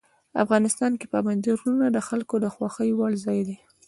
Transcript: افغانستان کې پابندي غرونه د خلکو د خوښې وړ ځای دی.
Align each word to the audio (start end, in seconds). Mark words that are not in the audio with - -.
افغانستان 0.43 0.91
کې 0.99 1.05
پابندي 1.13 1.51
غرونه 1.59 1.85
د 1.91 1.97
خلکو 2.07 2.35
د 2.39 2.45
خوښې 2.55 2.89
وړ 2.99 3.11
ځای 3.25 3.39
دی. 3.47 3.57